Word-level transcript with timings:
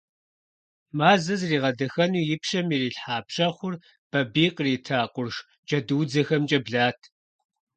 Мазэ 0.97 1.33
зригъэдэхэну 1.41 2.21
и 2.33 2.37
пщэм 2.41 2.67
ирилъхьа 2.75 3.17
пщэхъур 3.27 3.73
Бабий 4.11 4.51
кърита 4.55 4.99
къурш 5.13 5.35
джэдуудзэхэмкӀэ 5.67 6.59
блат. 6.65 6.99